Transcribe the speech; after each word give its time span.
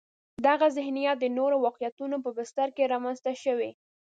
دغه 0.47 0.67
ذهنیت 0.77 1.17
د 1.21 1.25
نورو 1.37 1.55
واقعیتونو 1.65 2.15
په 2.25 2.29
بستر 2.37 2.67
کې 2.75 2.89
رامنځته 2.93 3.31
شوی. 3.43 3.71